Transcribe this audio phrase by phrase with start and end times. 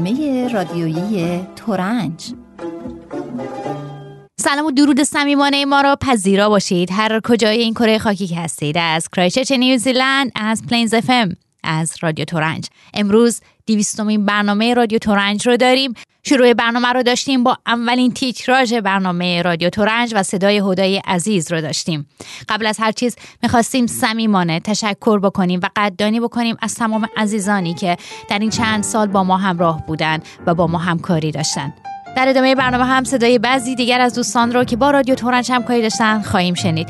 [0.00, 2.34] برنامه رادیویی تورنج
[4.40, 6.92] سلام و درود صمیمانه ما را پذیرا باشید.
[6.92, 11.10] هر کجای این کره خاکی که هستید از کرایست‌چرچ نیوزیلند از Plains FM
[11.64, 13.40] از رادیو تورنج امروز
[13.70, 15.94] دویستمین برنامه رادیو تورنج رو داریم.
[16.22, 21.60] شروع برنامه رو داشتیم با اولین تیتراژ برنامه رادیو تورنج و صدای هدای عزیز رو
[21.60, 22.06] داشتیم.
[22.48, 27.96] قبل از هر چیز می‌خواستیم صمیمانه تشکر بکنیم و قدردانی بکنیم از تمام عزیزانی که
[28.28, 31.72] در این چند سال با ما همراه بودن و با ما همکاری داشتن.
[32.16, 35.82] در ادامه برنامه هم صدای بعضی دیگر از دوستان رو که با رادیو تورنج همکاری
[35.82, 36.88] داشتن خواهیم شنید.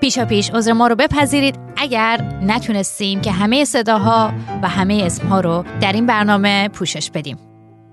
[0.00, 1.58] پیشا پیش عذر ما رو بپذیرید.
[1.76, 4.32] اگر نتونستیم که همه صداها
[4.62, 7.36] و همه اسمها رو در این برنامه پوشش بدیم.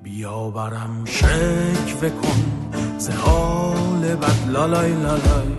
[0.03, 2.55] بیا برم شکوه کن
[2.97, 4.49] ز بد.
[4.49, 5.55] لالای لالای.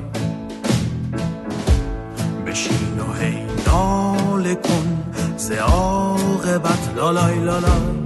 [2.47, 6.95] بشین و هی ناله کن ز عاقبت.
[6.97, 7.97] لالای لالای.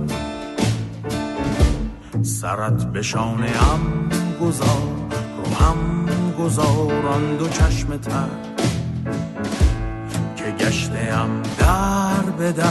[2.23, 4.09] سرت به شانه هم
[4.41, 4.90] گذار.
[6.45, 8.29] گذاران دو چشم تر
[10.37, 12.67] که گشته هم در به در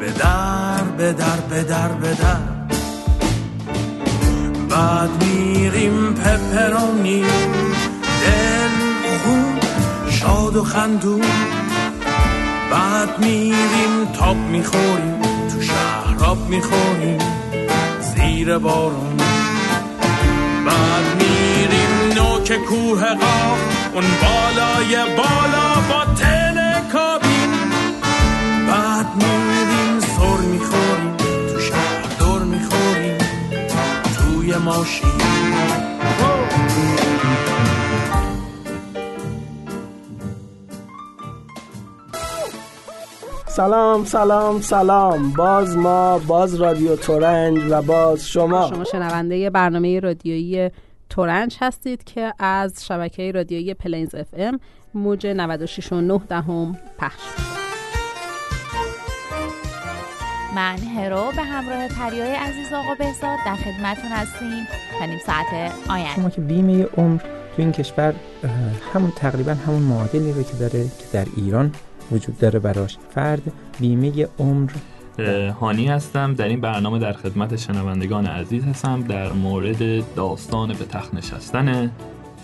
[0.00, 2.52] به در به در به در به در.
[4.68, 7.22] بعد میریم پپرونی
[8.22, 8.68] دل
[9.24, 9.60] خون
[10.10, 11.22] شاد و خندون.
[12.70, 15.22] بعد میریم تاب می‌خوریم
[15.52, 17.18] تو شهراب می‌خوریم
[18.00, 19.16] زیر بارون.
[20.66, 21.51] بعد میریم
[22.52, 23.60] نوک کوه قاف
[23.94, 27.50] اون بالای بالا با تلکابین
[28.68, 31.16] بعد میریم سر می‌خوریم
[31.52, 33.18] تو شهر دور می‌خوریم
[34.16, 35.12] توی ماشین.
[43.46, 45.32] سلام سلام سلام.
[45.32, 48.68] باز ما باز رادیو تورنج و باز شما.
[48.68, 50.70] شما شنونده برنامه رادیویی
[51.12, 54.60] تورنج هستید که از شبکه رادیویی Plains FM
[54.94, 57.22] موج 96 و 9 دهم پخش
[60.54, 64.66] من هرو به همراه پریای عزیز آقا بهزاد در خدمتون هستیم
[64.98, 66.14] تا نیم ساعت آینده.
[66.14, 68.14] شما که بیمه عمر تو این کشور
[68.94, 71.72] همون تقریبا همون معادلی رو که داره که در ایران
[72.12, 72.98] وجود داره براش.
[73.14, 73.42] فرد
[73.80, 74.70] بیمه عمر
[75.60, 76.34] هانی هستم.
[76.34, 79.02] در این برنامه در خدمت شنوندگان عزیز هستم.
[79.02, 81.90] در مورد داستان به تخت نشستن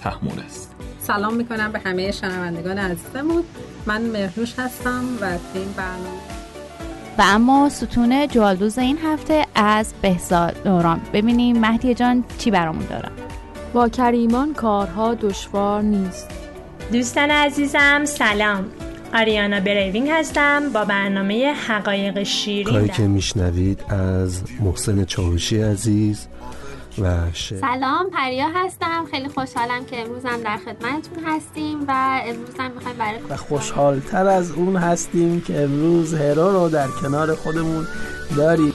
[0.03, 0.75] تحمول است.
[1.01, 3.43] سلام می‌کنم به همه شنوندگان عزیزمون.
[3.87, 5.25] من مهنوش هستم و
[5.55, 6.19] این برنامه
[7.19, 11.01] و اما ستون جوالدوز این هفته از بهزاد دوران.
[11.13, 13.13] ببینیم مهدی جان چی برامون دارم
[13.73, 16.31] با کریمان کارها دشوار نیست.
[16.93, 18.65] دوستان عزیزم سلام.
[19.15, 26.27] آریانا بریوینگ هستم با برنامه حقایق شیرین کاری که میشنوید از محسن چاوشی عزیز
[26.99, 27.17] و
[27.61, 29.05] سلام پریا هستم.
[29.11, 34.27] خیلی خوشحالم که امروز هم در خدمتتون هستیم و امروز هم می‌خوایم برای و خوشحالتر
[34.27, 37.87] از اون هستیم که امروز هرو رو در کنار خودمون
[38.37, 38.73] داریم.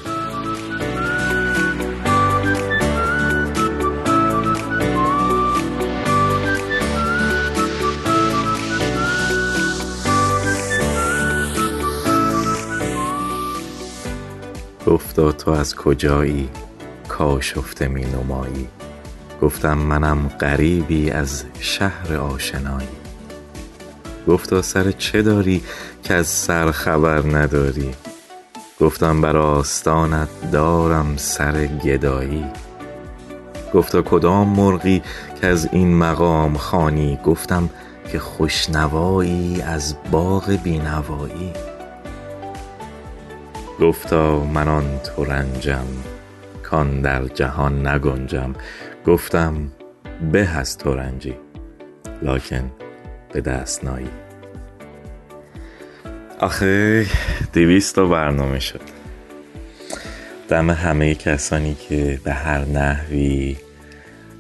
[14.88, 16.50] گفتا تو از کجایی
[17.08, 18.68] کاشفته می نمایی؟
[19.42, 22.88] گفتم منم غریبی از شهر آشنایی.
[24.28, 25.64] گفتا سر چه داری
[26.04, 27.92] که از سر خبر نداری؟
[28.80, 32.46] گفتم بر آستانت دارم سر گدایی.
[33.74, 35.02] گفتا کدام مرغی
[35.42, 37.70] که از این مقام خانی گفتم
[38.12, 41.73] که خوشنوایی از باغ بینوایی.
[43.80, 45.88] گفتا من آن ترنجم
[46.64, 48.54] کان در جهان نگنجم.
[49.06, 49.72] گفتم
[50.32, 51.36] به از ترنجی
[52.22, 52.72] لکن
[53.34, 54.10] به دست نایی.
[56.40, 57.06] آخه
[57.54, 58.82] دویست تا برنامه شد.
[60.50, 63.58] دم همه کسانی که به هر نحوی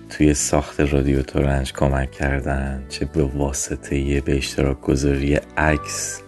[0.09, 6.21] توی ساخت رادیو تورنج کمک کردن چه به واسطه به اشتراک گذاری عکس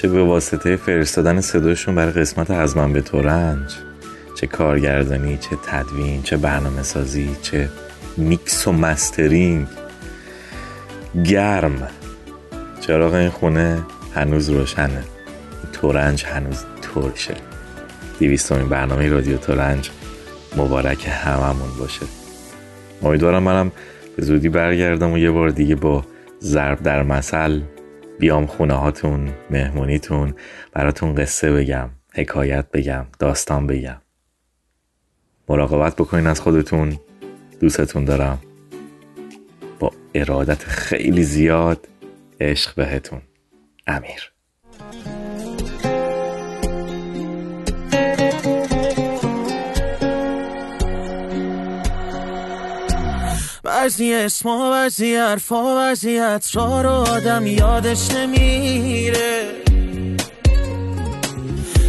[0.00, 3.74] چه به واسطه فرستادن صداشون برای قسمت از من به تورنج؟
[4.34, 7.68] چه کارگردانی چه تدوین چه برنامه سازی چه
[8.16, 9.66] میکس و mastering.
[11.24, 11.88] گرم.
[12.80, 13.82] چراغ این خونه
[14.14, 15.04] هنوز روشنه.
[15.72, 17.34] تورنج هنوز ترشه.
[18.18, 19.90] دویستمین برنامه رادیو تورنج
[20.56, 22.06] مبارک هممون باشه.
[23.02, 23.72] امیدوارم منم
[24.16, 26.04] به زودی برگردم و یه بار دیگه با
[26.40, 27.60] ضرب در مثل
[28.20, 30.34] بیام خونه هاتون مهمونیتون
[30.72, 34.00] براتون قصه بگم حکایت بگم داستان بگم.
[35.48, 36.98] مراقبت بکنین از خودتون.
[37.60, 38.38] دوستتون دارم.
[39.78, 41.88] با ارادت خیلی زیاد
[42.40, 43.22] عشق بهتون.
[43.86, 44.32] امیر.
[53.70, 59.42] بعضی اسما بعضی حرفا بعضی عطرا رو آدم یادش نمیره.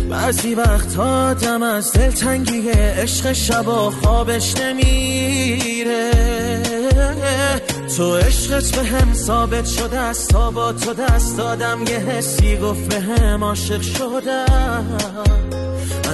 [0.10, 6.12] بعضی وقت آدم از دلتنگی عشق شبا خوابش نمیره.
[7.98, 12.90] تو عشقت به هم ثابت شده است تا با تو دست دادم یه حسی گفت
[12.90, 14.98] به هم عاشق شدم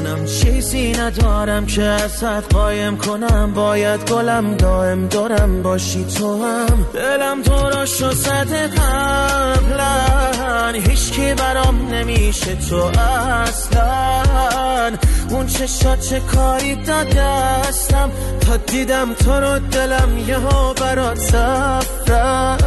[0.08, 3.54] منم چیزی ندارم که ازت قایم کنم.
[3.54, 5.64] باید گلم دائم دارم.
[5.64, 6.86] باشی تو هم.
[6.94, 14.92] دلم تو را زده قبلا هیچکی برام نمیشه تو اصلا.
[15.30, 18.12] اون چشات چه کاری دادستم
[18.42, 22.58] تا دیدم تو رو دلم یه ها برات سفرم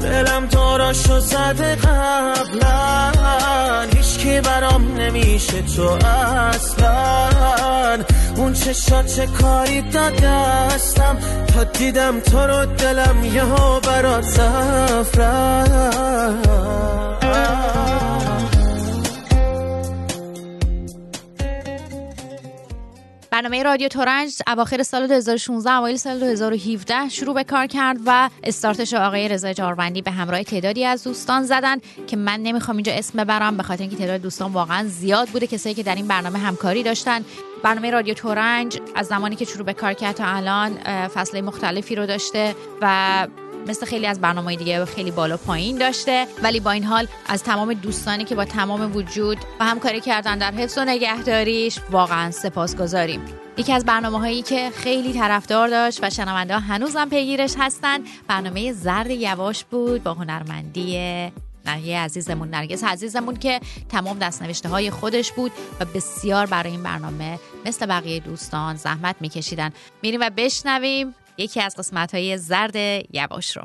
[0.00, 3.83] دلم تو را زده قبلا
[5.14, 7.98] نمیشه تو اصلا
[8.36, 11.18] اون چشات چه کاری دادستم
[11.54, 15.64] تا دیدم تو رو دلم یه ها برات سفرم
[23.34, 28.94] برنامه رادیو تورنج اواخر سال 2016 اوایل سال 2017 شروع به کار کرد و استارتش
[28.94, 33.56] آقای رضا جاروندی به همراه تعدادی از دوستان زدن که من نمی‌خوام اینجا اسم ببرم
[33.56, 37.24] به خاطر اینکه تعداد دوستان واقعا زیاد بوده کسایی که در این برنامه همکاری داشتن.
[37.62, 40.74] برنامه رادیو تورنج از زمانی که شروع به کار کرد تا الان
[41.08, 43.26] فصله مختلفی رو داشته و
[43.66, 46.26] مثل خیلی از برنامه دیگه خیلی بالا پایین داشته.
[46.42, 50.50] ولی با این حال از تمام دوستانی که با تمام وجود و همکاری کردن در
[50.50, 53.20] حفظ و نگهداریش واقعا سپاسگزاریم.
[53.56, 59.10] یکی از برنامه هایی که خیلی طرفدار داشت و شنونده هنوزم پیگیرش هستن برنامه زرد
[59.10, 60.98] یواش بود با هنرمندی
[61.66, 67.38] نهیه عزیزمون نرگس عزیزمون که تمام دستنوشته های خودش بود و بسیار برای این برنامه
[67.66, 69.70] مثل بقیه دوستان زحمت میکشیدن.
[70.02, 72.76] میریم و بشنویم یکی از قسمت های زرد
[73.10, 73.62] یواش رو.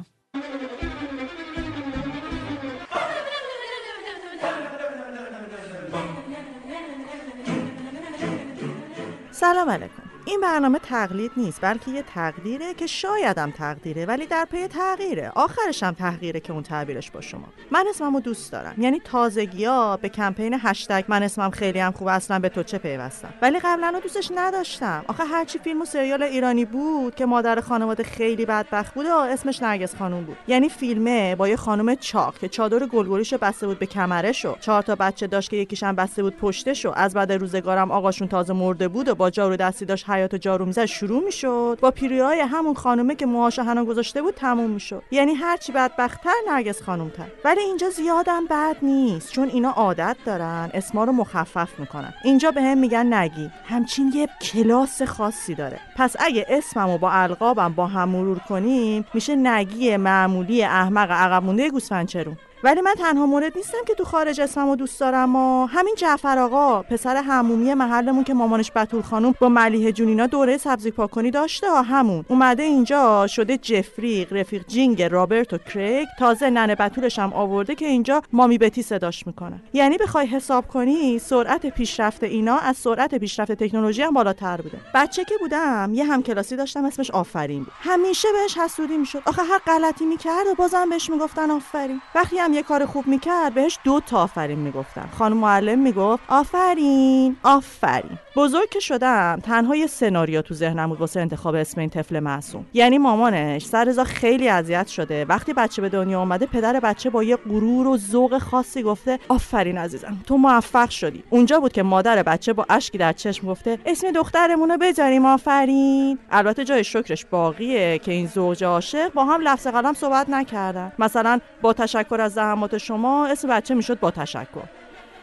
[9.31, 9.98] سلام علیکم.
[10.29, 15.31] این برنامه تقلید نیست بلکه یه تقدیره که شایدم تقدیره ولی در پی تغییره.
[15.35, 17.47] آخرش هم تغییره که اون تعبیرش با شما.
[17.71, 18.73] من اسممو دوست دارم.
[18.77, 22.77] یعنی تازگی ها به کمپین هشتگ من اسمم خیلی هم خوب اصلا به تو چه
[22.77, 25.05] پیوستم؟ ولی قبلا دوستش نداشتم.
[25.07, 29.95] آخه هرچی فیلم و سریال ایرانی بود که مادر خانواده خیلی بدبخت بود اسمش نرگس
[29.95, 30.37] خانوم بود.
[30.47, 34.55] یعنی فیلمه با یه خانم چاق که چادر گلگلیشو بسته بود به کمرشو.
[34.59, 36.91] چهار تا بچه داشت که یکیشم بسته بود پشتشو.
[36.95, 40.85] از بعد روزگارم آقاشون تازه مرده بود و با جارو دستی داشت حیات جارو می‌زد
[40.85, 41.77] شروع می‌شد.
[41.81, 45.03] با پیریای همون خانومه که موهاشو هنو گذاشته بود تموم می‌شد.
[45.11, 50.69] یعنی هرچی بدبختتر نرگس خانوم تر ولی اینجا زیادم بد نیست چون اینا عادت دارن
[50.73, 52.13] اسما رو مخفف می‌کنن.
[52.23, 53.51] اینجا به هم میگن نگی.
[53.65, 55.79] همچین یه کلاس خاصی داره.
[55.95, 61.69] پس اگه اسممو با القابم با هم مرور کنیم میشه نگی معمولی احمق عقب مونده
[61.69, 66.39] گوسفندچرون ولی من تنها مورد نیستم که تو خارج اسممو دوست دارم و همین جعفر
[66.39, 71.69] آقا پسر همومی محلمون که مامانش بتول خانم با ملیه جونینا دوره سبزی پاکنی داشته
[71.69, 72.25] ها همون.
[72.27, 76.07] اومده اینجا شده جفریق رفیق جینگ رابرت و کریگ.
[76.19, 79.61] تازه ننه بتولش هم آورده که اینجا مامی بتی صداش می‌کنه.
[79.73, 84.77] یعنی بخوای حساب کنی سرعت پیشرفت اینا از سرعت پیشرفت تکنولوژی هم بالاتر بوده.
[84.95, 87.73] بچه که بودم یه همکلاسی داشتم اسمش آفرین بود.
[87.81, 89.21] همیشه بهش حسودی می‌شد.
[89.25, 92.01] آخه هر غلطی می‌کرد و بازم بهش می‌گفتن آفرین.
[92.15, 95.09] وقتی یه کار خوب می‌کرد بهش دو تا آفرین می‌گفتن.
[95.17, 98.17] خانم معلم می‌گفت آفرین آفرین.
[98.35, 102.65] بزرگ که شدم تنها یه سناریو تو ذهنم بود واسه انتخاب اسم این طفل معصوم.
[102.73, 105.25] یعنی مامانش سر خیلی اذیت شده.
[105.25, 109.77] وقتی بچه به دنیا اومده پدر بچه با یه غرور و ذوق خاصی گفته آفرین
[109.77, 111.23] عزیزم تو موفق شدی.
[111.29, 116.19] اونجا بود که مادر بچه با اشکی در چشم گفته اسم دخترمون رو بذاریم آفرین.
[116.31, 120.91] البته جای شکرش باقیه که این زوج عاشق با هم لفظ قلم صحبت نکردن.
[120.99, 124.63] مثلا با تشکر از زحمات شما اسم بچه می‌شد با تشکر.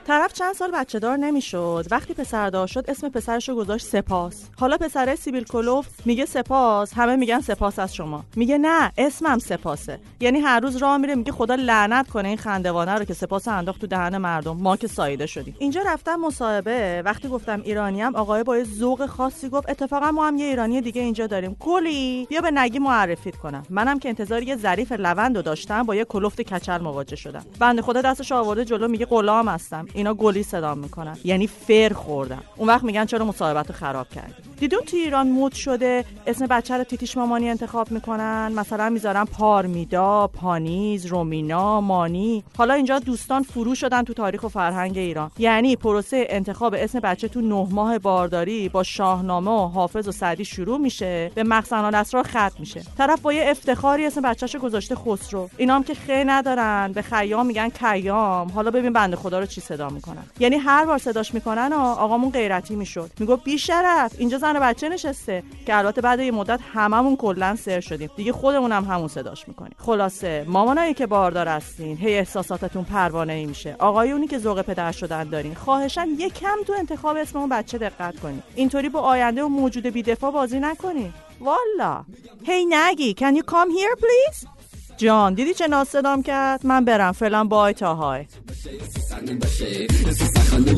[0.06, 1.86] طرف چند سال بچه دار نمی‌شد.
[1.90, 4.48] وقتی پسر دار شد اسم پسرش رو گذاشت سپاس.
[4.58, 6.92] حالا پسره سیبیل کلوف میگه سپاس.
[6.94, 8.25] همه میگن سپاس از شما.
[8.36, 9.98] میگه نه اسمم سپاسه.
[10.20, 13.80] یعنی هر روز راه میره میگه خدا لعنت کنه این خندوانه رو که سپاس انداخت
[13.80, 14.56] تو دهن مردم.
[14.56, 15.56] ما که سایده شدیم.
[15.58, 17.02] اینجا رفتم مصاحبه.
[17.04, 21.26] وقتی گفتم ایرانیم آقای با ذوق خاصی گفت اتفاقا ما هم یه ایرانی دیگه اینجا
[21.26, 21.56] داریم.
[21.60, 22.26] کلی.
[22.30, 23.62] بیا به نگی معرفیت کنم.
[23.70, 27.44] منم که انتظار یه ظریف لوند داشتم با یه کلفت کچل مواجه شدم.
[27.58, 29.86] بنده خدا دستش آورده جلو میگه غلام هستم.
[29.96, 31.16] اینا گلی صدا می‌کنن.
[31.24, 32.40] یعنی فر خوردن.
[32.56, 36.76] اون وقت میگن چرا مصاحبت رو خراب کردی؟ دیدون تو ایران مود شده اسم بچه
[36.76, 42.44] رو تیتیش مامانی انتخاب می‌کنن؟ مثلا می‌ذارن پارمیدا پانیز رومینا مانی.
[42.58, 45.30] حالا اینجا دوستان فرو شدن تو تاریخ و فرهنگ ایران.
[45.38, 50.44] یعنی پروسه انتخاب اسم بچه تو نه ماه بارداری با شاهنامه و حافظ و سعدی
[50.44, 52.82] شروع میشه به مخزن الاسرار ختم میشه.
[52.98, 55.48] طرف با یه افتخاری اسم بچه‌شو گذاشته خسرو.
[55.56, 58.48] اینام که خی ندارن به خیام میگن کیام.
[58.48, 60.24] حالا ببین بنده خدا رو چی صدا می‌کنن.
[60.38, 63.10] یعنی هر بار صداش می‌کنن آقامون غیرتی می‌شد.
[63.18, 67.80] می‌گفت بی شرف اینجا زن بچه نشسته که البته بعد یه مدت هممون کلا سر
[67.80, 68.10] شدیم.
[68.16, 69.74] دیگه خودمون هم همون صداش می‌کنیم.
[69.78, 75.24] خلاصه مامانایی که باردار هستین هی احساساتتون پروانه ای میشه آقایونی که ذوق پدر شدن
[75.24, 75.54] دارین.
[75.54, 79.86] خواهشن یه کم تو انتخاب اسم اون بچه دقت کنید اینطوری با آینده و موجود
[79.86, 82.04] بیدفاع بازی نکنی والا.
[82.44, 84.55] هی نگی can you come here please?
[84.96, 88.24] جان دیدی چه ناز صدام کرد؟ من برم فعلا بای تا های.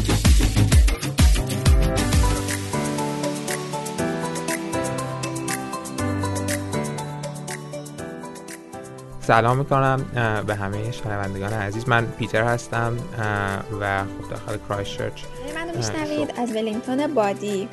[9.27, 10.05] سلام می‌کنم
[10.47, 11.89] به همه شنوندگان عزیز.
[11.89, 12.97] من پیتر هستم
[13.81, 15.21] و خب داخل کرایشچرچ
[15.55, 17.69] منو میشنوید از ولینگتون بادی.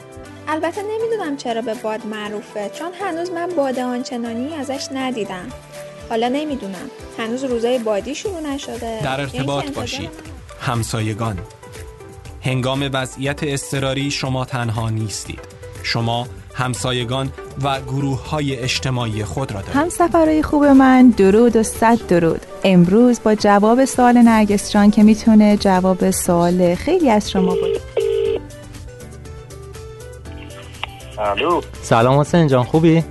[0.49, 5.47] البته نمی‌دونم چرا به باد معروفه چون هنوز من باد آنچنانی ازش ندیدم.
[6.11, 6.91] حالا نمی‌دونم.
[7.19, 9.03] هنوز روزای بادی شروع نشده.
[9.03, 10.11] در ارتباط باشید.
[10.61, 11.39] همسایگان.
[12.43, 15.41] هنگام وضعیت اضطراری شما تنها نیستید.
[15.83, 17.33] شما همسایگان
[17.65, 22.41] و گروه های اجتماعی خود را دارید هم سفرهای خوب من درود و صد درود.
[22.65, 27.81] امروز با جواب سوال نرگس جان که می‌تونه جواب سوال خیلی از شما بود
[31.19, 31.61] الو.
[31.83, 33.05] سلام حسین جان خوبی؟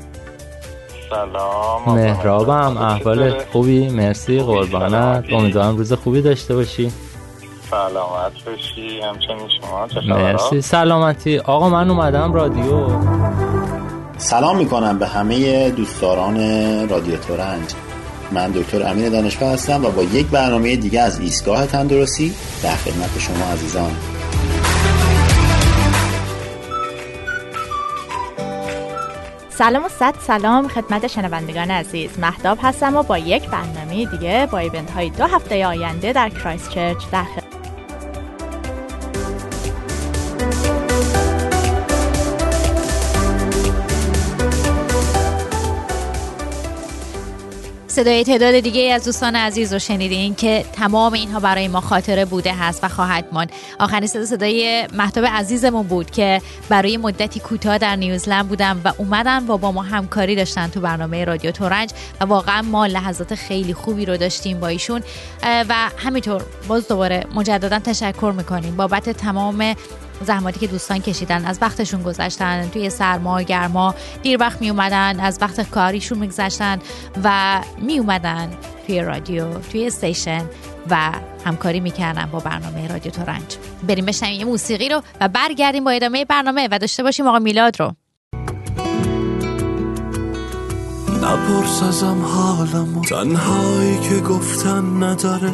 [1.09, 1.95] سلام.
[1.95, 5.25] مهرابم احوالت خوبی؟ مرسی قربانت.
[5.33, 6.91] امیدوارم روز خوبی داشته باشی.
[7.71, 9.01] سلامت باشی.
[9.01, 10.61] همچنین شما مرسی.
[10.61, 11.37] سلامتی.
[11.37, 12.87] آقا من اومدم رادیو.
[14.21, 16.37] سلام می‌کنم به همه دوستداران
[16.89, 17.73] رادیو تورنج
[18.31, 23.19] من دکتر امین دانشپه هستم و با یک برنامه دیگه از ایستگاه تندرستی در خدمت
[23.19, 23.91] شما عزیزان.
[29.49, 32.09] سلام و صد سلام خدمت شنوندگان عزیز.
[32.19, 36.69] مهداب هستم و با یک برنامه دیگه با ایونت های دو هفته آینده در کرایست
[36.69, 37.23] چرچ در
[47.91, 52.53] صدای تعداد دیگه از دوستان عزیز رو شنیدین که تمام اینها برای ما خاطره بوده
[52.53, 53.51] هست و خواهد ماند.
[53.79, 59.47] آخرین صدا صدای محتاب عزیزمون بود که برای مدتی کوتاه در نیوزلند بودن و اومدن
[59.47, 61.89] و با ما همکاری داشتن تو برنامه رادیو تورنج
[62.21, 65.01] و واقعا ما لحظات خیلی خوبی رو داشتیم با ایشون.
[65.43, 69.75] و همینطور باز دوباره مجددا تشکر می‌کنیم بابت تمام
[70.23, 75.37] زحماتی که دوستان کشیدن از وقتشون گذاشتن توی سرما گرما دیر وقت می اومدن از
[75.41, 76.79] وقت کاریشون میگذشتن
[77.23, 78.49] و می اومدن
[78.87, 80.45] توی رادیو توی استیشن
[80.89, 81.11] و
[81.45, 86.25] همکاری می‌کردن با برنامه رادیو تورنج بریم بشنویم یه موسیقی رو و برگردیم با ادامه
[86.25, 87.95] برنامه و داشته باشیم آقا میلاد رو.
[91.31, 93.01] نپرس ازم حالمو.
[93.01, 95.51] تنهایی که گفتن نداره.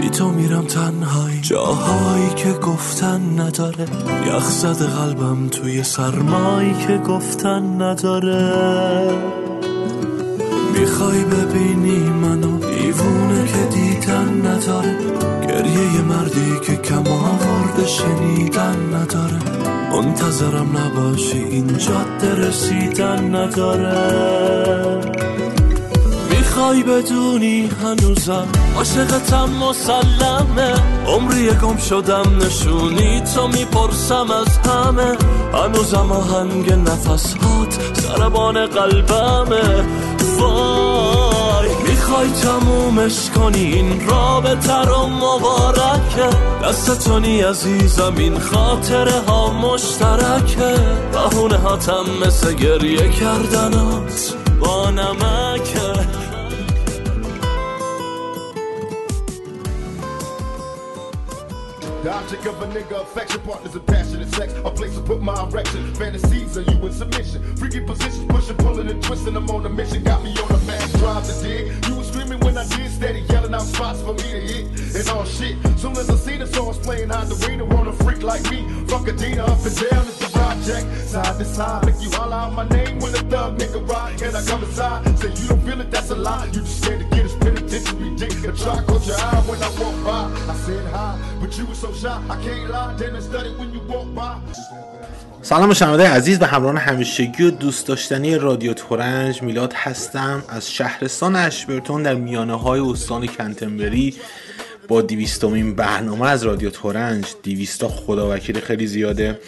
[0.00, 1.40] بی تو میرم تنهایی.
[1.40, 3.86] جاهایی که گفتن نداره.
[4.26, 9.10] یخ قلبم توی سرمایی که گفتن نداره.
[10.78, 14.96] می‌خوای ببینی منو؟ دیوونه که دیدن نداره.
[15.48, 19.65] گریه یه مردی که کم آورده شنیدن نداره.
[19.96, 25.00] منتظرم نباشی این جاده رسیدن نداره.
[26.30, 30.74] می‌خوای بدونی هنوزم عاشقتم مسلمه.
[31.06, 35.16] عمری گم شدم نشونی تو می‌پرسم از همه.
[35.52, 39.84] هنوزم آهنگ نفس هات سربان قلبمه.
[40.38, 46.45] وای می‌خوای تمومش کنی این رابطه رو مبارکه.
[46.62, 50.74] دستتونی عزیزم این خاطره ها مشترکه.
[51.12, 54.34] بهونه هاتم مثل گریه کردنات.
[54.60, 55.95] با نمکه.
[62.06, 64.54] The object of a nigga affection, partners and passionate sex.
[64.64, 65.92] A place to put my erection.
[65.96, 67.56] Fantasies of you in submission.
[67.56, 69.36] Freaky positions, pushing, pulling, and twisting.
[69.36, 70.04] I'm on a mission.
[70.04, 71.84] Got me on a mass drive to dig.
[71.84, 74.94] You was screaming when I did, steady yelling out spots for me to hit.
[74.94, 75.56] And all shit.
[75.80, 77.64] Soon as I see the songs playing, hide the arena.
[77.64, 78.85] Want a freak like me.
[78.88, 80.06] Fuck a Dina up and down.
[80.10, 80.86] It's the project.
[81.12, 81.86] Side to side.
[81.86, 84.22] Make you holler out my name when the thug nigga ride.
[84.22, 85.18] And I come inside.
[85.18, 86.46] Say you don't feel it, that's a lie.
[86.46, 88.32] You just scared to get his penitentiary dick.
[88.48, 90.52] A try caught your eye when I walk by.
[90.52, 92.16] I said hi, but you was so shy.
[92.30, 92.94] I can't lie.
[92.94, 94.40] Then I studied when you walk by.
[95.42, 101.36] سلام شنونده عزیز به همراهان همیشگی و دوست داشتنی رادیو تورنج میلاد هستم از شهرستان
[101.36, 104.14] اشبرتون در میانه های استان کنتنبری
[104.88, 109.40] با دیویستومین برنامه از رادیو تورنج دیویستا خدا وکیل خیلی زیاده.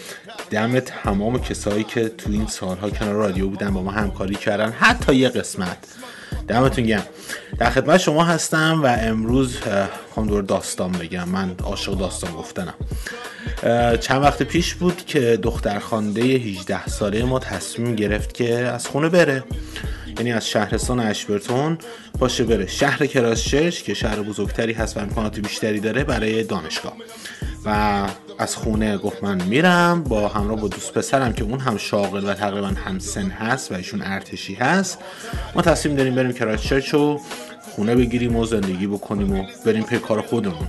[0.50, 4.70] دم تمام کسایی که تو این سالها کنار رادیو بودن با ما همکاری کردن.
[4.70, 5.78] حتی یه قسمت.
[6.48, 7.06] دمتون گرم.
[7.58, 9.56] در خدمت شما هستم و امروز
[10.14, 11.28] خواهم دور داستان بگم.
[11.28, 12.74] من عاشق داستان گفتنم.
[14.00, 19.08] چند وقت پیش بود که دختر خانده 18 ساله ما تصمیم گرفت که از خونه
[19.08, 19.44] بره.
[20.18, 21.78] یعنی از شهرستان اشبرتون
[22.18, 26.96] باشه بره شهر کراسچرچ که شهر بزرگتری هست و امکانات بیشتری داره برای دانشگاه.
[27.64, 28.06] و
[28.38, 32.34] از خونه گفت من میرم با همراه با دوست پسرم که اون هم شاغل و
[32.34, 34.98] تقریبا هم سن هست و ایشون ارتشی هست.
[35.54, 37.20] ما تصمیم داریم بریم کراسچرچ و
[37.74, 40.66] خونه بگیریم و زندگی بکنیم و بریم پی کار خودمون.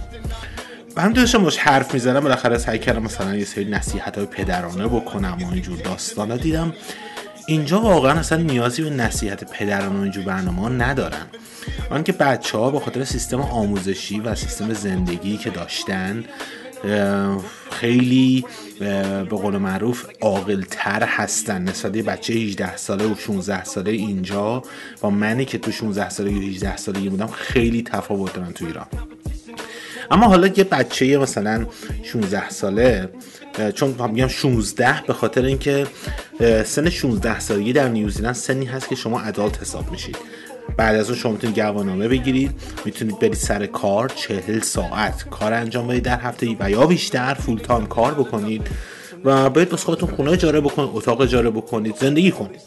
[0.96, 4.88] و هم داشتم باش حرف می‌زنم بالاخره سعی کردم مثلا یه سری نصیحت های پدرانه
[4.88, 6.74] بکنم و اینجور داستانا دیدم.
[7.50, 11.26] اینجا واقعا اصلا نیازی به نصیحت پدرانه و اینجور برنامه ندارن.
[11.90, 16.24] آنکه بچه ها به خاطر سیستم آموزشی و سیستم زندگی که داشتن
[17.72, 18.46] خیلی
[18.80, 20.06] به قول معروف
[20.72, 21.62] تر هستن.
[21.62, 24.64] نسبت بچه 18 ساله و 16 ساله اینجا
[25.02, 28.88] با منی که تو 16 ساله و 18 ساله بودم خیلی تفاوت دارن تو ایران.
[30.12, 31.66] اما حالا یه بچه مثلا
[32.04, 33.10] 16 ساله
[33.76, 35.88] چون میگم 16 به خاطر اینکه
[36.66, 40.18] سن 16 سالگی در نیوزیلند سنی هست که شما ادالت حساب میشید.
[40.78, 42.52] بعد از اون شما می‌تونید گواهنامه بگیرید
[42.86, 47.58] می‌تونید برید سر کار چهل ساعت کار انجام بدید در هفته و یا بیشتر full
[47.60, 48.68] time کار بکنید
[49.26, 52.62] و برید واسه خودتون خونه اجاره بکنید اتاق اجاره بکنید زندگی کنید.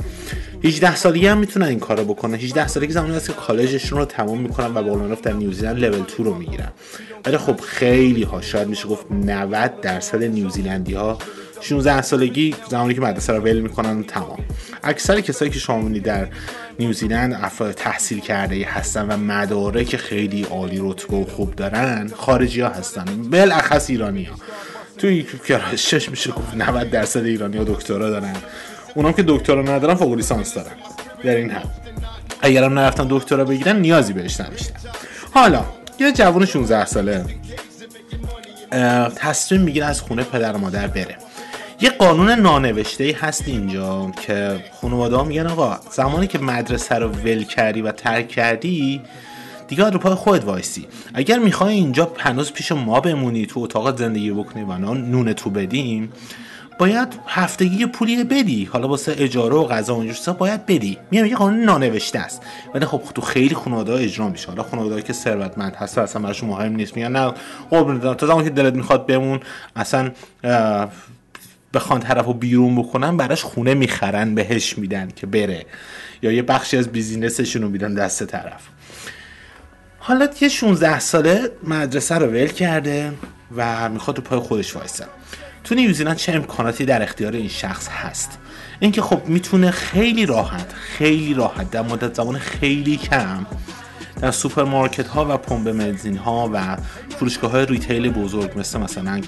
[0.65, 4.41] 18 سالگی هم می‌تونن این کارو بکنن 18 سالگی زمانی است که کالجشون رو تمام
[4.41, 6.73] می‌کنن و با در نیوزیلند لول 2 رو می‌گیرن.
[7.27, 11.19] ولی خب خیلی ها شاید میشه گفت 90 درصد نیوزیلندی ها
[11.61, 14.39] 16 سالگی زمانی که مدرسه رو ول می‌کنن تمام.
[14.83, 16.29] اکثر کسایی که شما در
[16.79, 22.69] نیوزیلند افراد تحصیل کرده هستن و مدارک خیلی عالی رتبه و خوب دارن خارجی ها
[22.69, 23.05] هستن.
[23.31, 24.37] بالاخص ایرانی ها.
[24.99, 25.27] توی
[25.77, 28.37] شش میشه گفت 90 درصد ایرانی ها دکترا دارن.
[28.95, 30.73] اونام که دکترا ندارن فوق لیسانس دارن.
[31.25, 31.69] در این حد.
[32.41, 34.75] اگرم نرفتن دکترا بگیرن نیازی بهش نداشتن.
[35.35, 35.65] حالا
[36.01, 37.25] یه جوان 16 ساله.
[39.17, 41.17] تصمیم می‌گیره از خونه پدر مادر بره.
[41.81, 47.45] یه قانون نانوشته هست اینجا که خانواده ها میگن آقا زمانی که مدرسه رو ول
[47.45, 49.01] کردی و ترک کردی
[49.69, 50.87] دیگه رو پای خود وایسی.
[51.15, 56.13] اگر می‌خوای اینجا هنوز پیش ما بمونی تو اتاق زندگی بکنی و نون تو بدیم
[56.79, 58.65] باید هفتگی پولی بدی.
[58.65, 60.99] حالا واسه اجاره و غذا و اینجور باید بدی.
[61.11, 62.43] میام یه قانون نانوشته است.
[62.75, 64.49] ولی خب تو خیلی خانواده اجرا میشه.
[64.49, 66.97] حالا خانواده که ثروتمند هست اصلا براشون مهم نیست.
[66.97, 67.33] میگن نه
[67.71, 69.41] خب تا زمانی که دلت می‌خواد بمون
[69.77, 70.11] اصلا
[71.75, 75.67] بخوان طرف رو بیرون بکنن براش خونه می‌خرن بهش میدن که بره.
[76.23, 78.63] یا یه بخشی از بیزینسشون رو میدن دست طرف.
[79.99, 83.13] حالا یه 16 ساله مدرسه رو ول کرده
[83.57, 85.05] و می‌خواد رو پای خودش وایسه.
[85.65, 88.39] تو نیوزیلند چه امکاناتی در اختیار این شخص هست؟
[88.81, 93.47] اینکه خب می‌تونه خیلی راحت خیلی راحت در مدت زمان خیلی کم
[94.21, 96.77] در سوپرمارکت ها و پمپ بنزین ها و
[97.19, 99.21] فروشگاه های retail بزرگ مثل مثلا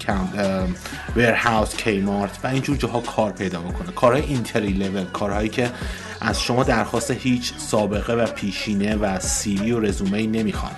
[1.16, 3.92] Warehouse Kmart و اینجور جاها کار پیدا بکنه.
[3.92, 5.70] کارهای entry level کارهایی که
[6.20, 10.72] از شما درخواست هیچ سابقه و پیشینه و CV و رزومه ای نمی‌خوان.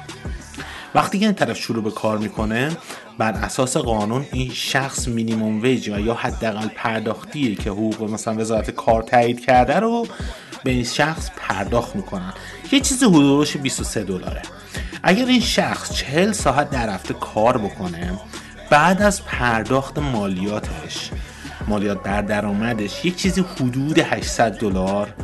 [0.94, 2.77] وقتی که این طرف شروع به کار می‌کنه
[3.18, 8.70] بر اساس قانون این شخص minimum wage و یا حداقل پرداختیه که حقوق مثلا وزارت
[8.70, 10.07] کار تایید کرده رو
[10.64, 12.33] به این شخص پرداخت می‌کنن.
[12.72, 14.42] یه چیزی حدودش 23 دلاره.
[15.03, 18.20] اگر این شخص 40 ساعت در هفته کار بکنه
[18.70, 21.11] بعد از پرداخت مالیاتش
[21.68, 25.14] مالیات بر درآمدش یک چیزی حدود 800 دلار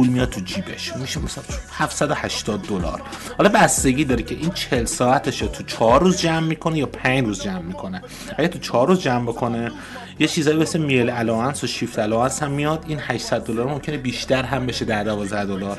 [0.00, 0.96] پول میاد تو جیبش.
[0.96, 3.02] میشه مثلا 780 دلار.
[3.38, 7.42] حالا بستگی داره که این 40 ساعتش تو 4 روز جمع می‌کنه یا 5 روز
[7.42, 8.02] جمع می‌کنه.
[8.36, 9.70] اگه تو 4 روز جمع بکنه
[10.18, 12.84] یه چیزایی مثل میل الاوانس و شیفت الاوانس هم میاد.
[12.88, 15.78] این 800 دلار ممکنه بیشتر هم بشه در 12 دلار.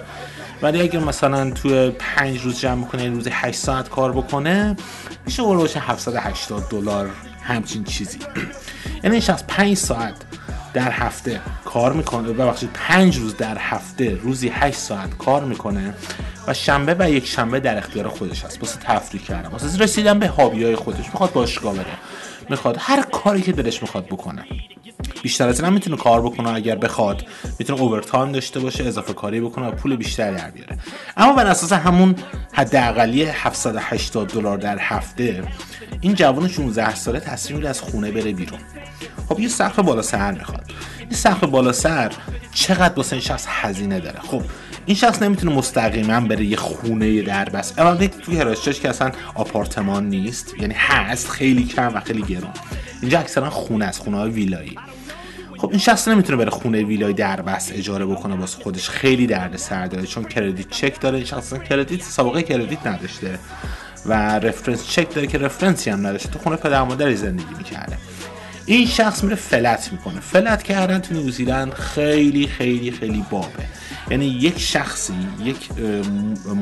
[0.62, 4.76] ولی اگر مثلا تو 5 روز جمع بکنه روز 8 ساعت کار بکنه
[5.26, 7.10] میشه باشه 780 دلار
[7.44, 8.20] همچین چیزی.
[9.04, 10.16] یعنی این شخص 5 ساعت.
[10.74, 12.34] در هفته کار می‌کنه.
[12.34, 15.94] ببخشید پنج روز در هفته روزی 8 ساعت کار می‌کنه
[16.48, 18.64] و شنبه و یک شنبه در اختیار خودش هست.
[18.64, 21.06] واسه تفریح کردن واسه رسیدن به هابی های خودش.
[21.06, 21.86] می‌خواد باشگاه بره
[22.50, 24.46] می‌خواد هر کاری که دلش می‌خواد بکنه.
[25.24, 27.26] بیشتر از این می‌تونه کار بکنه اگر بخواد
[27.60, 30.78] می‌تونه اوورتایم داشته باشه اضافه کاری بکنه و پول بیشتری در بیاره.
[31.18, 32.16] اما بر اساس همون
[32.54, 35.44] حداقلی 780 دلار در هفته
[36.02, 38.60] این جوان 16 ساله تصمیم از خونه بره بیرون.
[39.30, 40.72] خب یه سقف بالا سر می‌خواد.
[41.00, 42.12] این سقف بالا سر
[42.54, 44.42] چقدر واسه این شخص هزینه داره؟ خب
[44.86, 50.10] این شخص نمی‌تونه مستقیما بره یه خونه در بس اول توی هراشچش که اصلا آپارتمان
[50.10, 52.52] نیست یعنی هست خیلی کم و خیلی گرون.
[53.02, 54.78] اینجا اکثرا خونه است خونه های ویلایی.
[55.62, 58.90] خب این شخص نمی‌تونه بره خونه ویلای دربست اجاره بکنه واسه خودش.
[58.90, 61.16] خیلی درد سر داره چون کردیت چک داره.
[61.16, 63.40] این شخص کردیت سابقه کردیت نداشته
[64.06, 66.30] و رفرنس چک داره که رفرنسی هم نداشته.
[66.30, 67.98] تو خونه پدر مادری زندگی می‌کرده.
[68.66, 70.20] این شخص میره فلت می‌کنه.
[70.20, 73.66] فلت کردن تو نیوزیلند خیلی خیلی خیلی بابه.
[74.12, 75.70] یعنی یک شخصی یک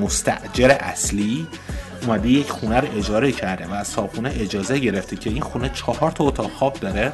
[0.01, 1.47] مستجر اصلی
[2.03, 6.11] اومده یک خونه رو اجاره کرده و از صاحب اجازه گرفته که این خونه چهار
[6.11, 7.13] تا اتاق خواب داره.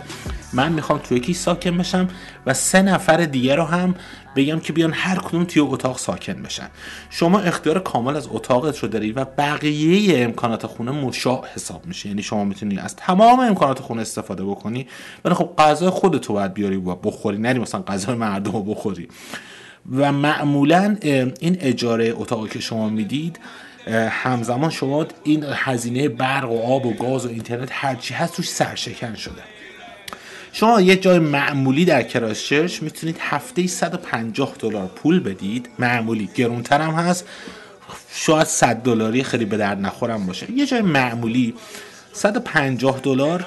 [0.53, 2.07] من می‌خوام توی یکی ساکن بشم
[2.45, 3.95] و سه نفر دیگه رو هم
[4.35, 6.67] بگم که بیان هر کدوم توی اتاق ساکن بشن.
[7.09, 12.09] شما اختیار کامل از اتاقت رو داری و بقیه امکانات خونه مشاع حساب میشه.
[12.09, 14.87] یعنی شما می‌تونی از تمام امکانات خونه استفاده بکنی.
[15.25, 19.07] ولی خب غذای خودتو باید بیاری و بخوری نری مثلا غذای مردم رو بخوری.
[19.91, 23.39] و معمولا این اجاره اتاقی که شما می‌دید
[24.09, 29.15] همزمان شما این هزینه برق و آب و گاز و اینترنت هرچی هست توش سرشکن
[29.15, 29.41] شده.
[30.51, 35.69] شما یه جای معمولی در کراسچرچ می‌تونید هفته 150 دلار پول بدید.
[35.79, 37.25] معمولی گرونتر هم هست.
[38.13, 40.51] شاید 100 دلاری خیلی به درد نخورم باشه.
[40.51, 41.53] یه جای معمولی
[42.13, 43.45] 150 دلار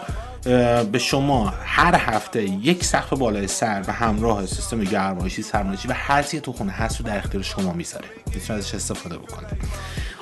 [0.93, 6.23] به شما هر هفته یک سقف بالای سر و همراه سیستم گرمایشی سرمایشی و هر
[6.23, 8.09] چیزی تو خونه هست رو در اختیار شما می‌ذاره.
[8.27, 9.49] می‌تونید ازش استفاده بکنید.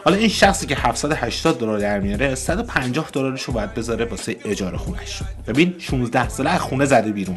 [0.06, 4.76] حالا این شخصی که 780 دلار در میاره 150 دلارش رو باید بذاره واسه اجاره
[4.76, 5.22] خونش.
[5.46, 7.36] ببین 16 ساله از خونه زده بیرون.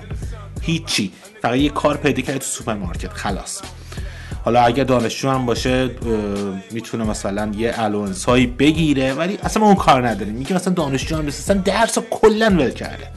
[0.61, 1.11] هیچی.
[1.41, 3.13] فقط یه کار پیدا کرده تو سوپرمارکت.
[3.13, 3.61] خلاص.
[4.45, 5.89] حالا اگه دانشجو هم باشه
[6.71, 11.27] می‌تونه مثلا یه allowance هایی بگیره ولی اصلا اون کار نداریم میگه مثلا دانشجو هم
[11.27, 13.07] اصلا درس کلا ول کرده.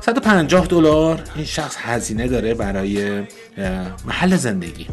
[0.00, 3.22] 150 دلار این شخص هزینه داره برای
[4.04, 4.86] محل زندگی.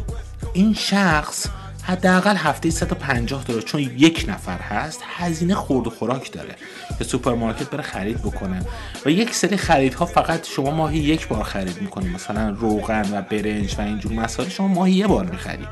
[0.52, 1.46] این شخص
[1.86, 3.62] حداقل هفته 150 دلار.
[3.62, 6.56] چون یک نفر هست هزینه خورد و خوراک داره.
[6.98, 8.60] به سوپرمارکت بره خرید بکنه.
[9.06, 13.74] و یک سری خریدها فقط شما ماهی یک بار خرید می‌کنید مثلا روغن و برنج
[13.78, 15.68] و اینجور مسائل شما ماهی یه بار می‌خرید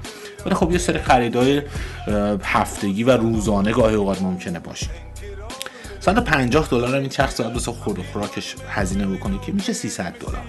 [0.46, 1.62] ولی خب یه سری خریدهای
[2.42, 4.90] هفتگی و روزانه گاهی اوقات ممکنه باشه.
[6.00, 10.42] 150 دلار این شخص باید واسه خورد و خوراکش هزینه بکنه که میشه 300 دلار.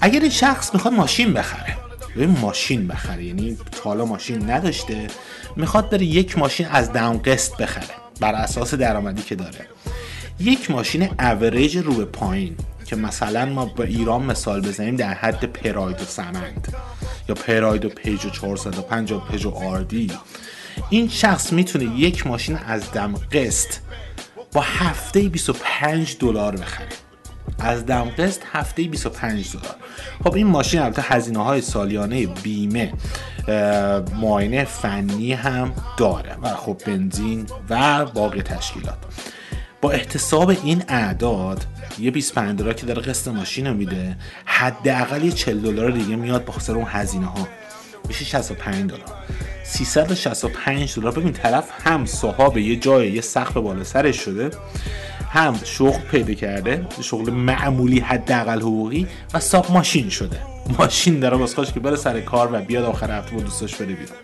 [0.00, 1.76] اگر این شخص می‌خواد ماشین بخره
[2.16, 5.06] ببین ماشین بخره یعنی حالا ماشین نداشته
[5.56, 9.66] می‌خواد بره یک ماشین از دم قسط بخره بر اساس درآمدی که داره.
[10.40, 15.44] یک ماشین اوریج رو به پایین که مثلا ما با ایران مثال بزنیم در حد
[15.44, 16.74] پراید و سمند
[17.28, 20.10] یا پراید و پژو 405 و پژو آردی
[20.90, 23.74] این شخص می‌تونه یک ماشین از دم قسط
[24.52, 26.88] با هفته 25 دلار بخره.
[27.58, 29.74] از دم قسط هفته 25 دلار
[30.24, 32.92] خب این ماشین البته هزینه های سالیانه بیمه
[34.20, 38.98] معاینه فنی هم داره و خب بنزین و باقی تشکیلات.
[39.80, 41.66] با احتساب این اعداد
[41.98, 46.44] یه 25 دلار که داره قسط ماشین رو میده حداقل یه 40 دلار دیگه میاد
[46.44, 47.48] با خسر اون هزینه ها
[48.08, 49.00] میشه 65 دلار.
[49.64, 51.12] 365 دلار.
[51.12, 54.50] ببین طرف هم صاحب یه جای یه سقف بالا سرش شده.
[55.32, 60.38] هم شغل پیدا کرده شغل معمولی حداقل حقوقی و ساب ماشین شده.
[60.78, 64.16] ماشین داره واسه که بره سر کار و بیاد آخر هفته با دوستاش بره بیرون.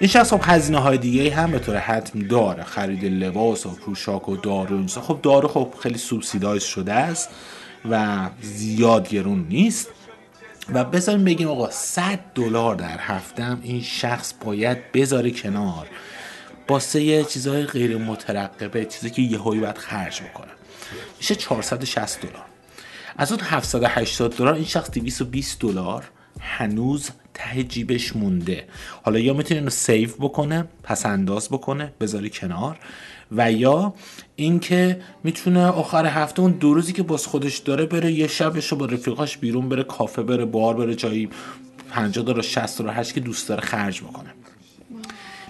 [0.00, 2.64] این شخص خب هزینه های دیگه هم به طور حتم داره.
[2.64, 7.28] خرید لباس و پوشاک و دارو خب دارو خب خیلی سوبسیدایز شده است
[7.90, 9.88] و زیاد گرون نیست.
[10.74, 15.86] و بذاریم بگیم آقا 100 دلار در هفتم این شخص باید بذاره کنار.
[16.70, 20.50] باسه چیزهای غیر مترقبه چیزی که یهویی باید خرج بکنه
[21.18, 22.44] میشه 460 دلار.
[23.16, 28.64] از اون 780 دلار این شخص 220 دلار هنوز ته جیبش مونده.
[29.02, 32.78] حالا یا می‌تونه اینو سیو بکنه پس انداز بکنه بذاری کنار.
[33.32, 33.94] و یا
[34.36, 38.76] اینکه می‌تونه آخر هفته اون دو روزی که باز خودش داره بره یه شبش رو
[38.78, 41.28] با رفیقاش بیرون بره کافه بره بار بره جایی
[41.90, 44.34] 50 دلار 60 دلار هر که دوست داره خرج بکنه.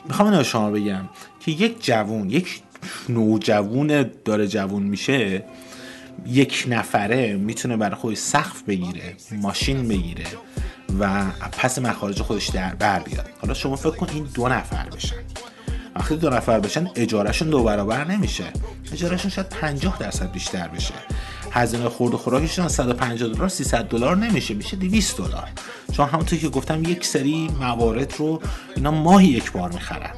[0.08, 1.08] می‌خوام اینو شما بگم
[1.40, 2.62] که یک جوون یک
[3.08, 5.44] نوجوون داره جوون میشه
[6.26, 10.26] یک نفره می‌تونه برای خودش سقف بگیره ماشین بگیره
[11.00, 13.28] و پس مخارج خودش در بر بیاد.
[13.40, 15.16] حالا شما فکر کن این دو نفر بشن.
[15.96, 18.44] وقتی دو نفر بشن اجارهشون دو برابر نمیشه.
[18.92, 20.94] اجارهشون شاید 50 درصد بیشتر بشه.
[21.50, 25.48] هزینه خورد و خوراکشون 150 دلار 300 دلار نمیشه میشه 200 دلار.
[25.92, 28.42] چون همونطور که گفتم یک سری موارد رو
[28.76, 30.14] اینا ماهی یک بار می‌خرن.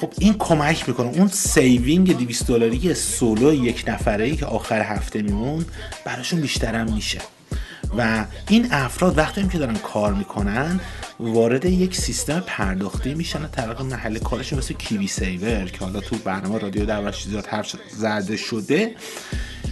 [0.00, 1.08] خب این کمک می‌کنه.
[1.08, 5.64] اون saving 200 دلاری سولو یک نفره ای که آخر هفته میمون
[6.04, 7.20] براشون بیشترم میشه.
[7.98, 10.80] و این افراد وقتی که دارن کار می‌کنن
[11.20, 16.86] وارد یک سیستم پرداختی میشن طبق محل کارش مثل KiwiSaver که حالا تو برنامه رادیو
[16.86, 18.94] در زیاد حرف زده شده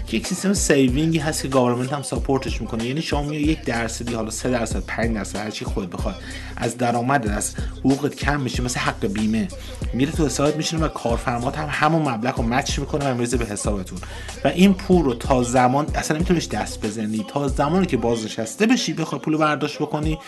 [0.06, 2.84] که یک سیستم saving ی هست که government هم support ش می‌کنه.
[2.84, 6.14] یعنی شما می یک درصدی حالا 3 درصد 5 درصد هر چی خود بخواد
[6.56, 9.48] از درآمد از حقوقت کم میشه مثل حق بیمه.
[9.92, 13.44] میره تو حسابت میشینه و کارفرمات هم همون مبلغ رو match می‌کنه و میریزه به
[13.44, 13.98] حسابتون.
[14.44, 17.24] و این پول رو تا زمان اصلا نمیتونیش دست بزنی.
[17.28, 20.18] تا زمانی که بازنشسته بشی بخوای پول برداشت بکنی